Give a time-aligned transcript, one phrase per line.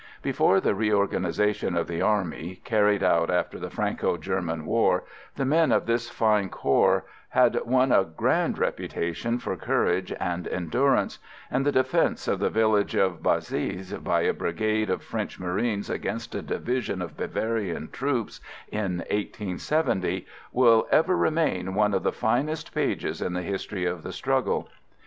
[0.23, 5.03] Before the reorganisation of the army, carried out after the Franco German War,
[5.35, 11.19] the men of this fine corps had won a grand reputation for courage and endurance,
[11.51, 16.33] and the defence of the village of Bazeilles by a brigade of French marines against
[16.33, 23.21] a division of Bavarian troops, in 1870, will ever remain one of the finest pages
[23.21, 24.67] in the history of the struggle.